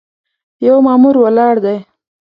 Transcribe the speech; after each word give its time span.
یو 0.65 0.77
مامور 0.85 1.15
ولاړ 1.19 1.55
دی. 1.65 1.77